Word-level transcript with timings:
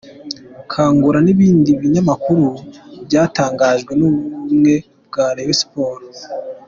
Kangura 0.71 1.19
n’ibindi 1.25 1.71
binyamakuru 1.81 2.45
byatangajwe 3.05 3.91
n’ubumwe 3.99 4.73
bwa 5.07 5.25
Rayon 5.35 5.57
Sports. 5.61 6.17